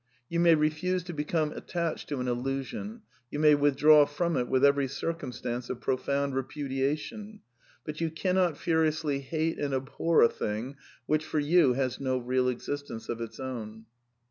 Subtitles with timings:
[0.29, 4.47] You may refuse to be come attached to an illusion, you may wiAdraw from it
[4.47, 7.41] with every circumstance of profound repudiation;
[7.85, 10.75] but you cannot furiously hate and abhor a thing
[11.05, 13.85] which, for you, has no real existence of its own.